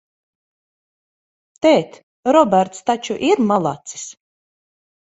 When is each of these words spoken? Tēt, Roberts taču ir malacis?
Tēt, 1.67 2.01
Roberts 2.35 2.83
taču 2.89 3.21
ir 3.31 3.47
malacis? 3.53 4.11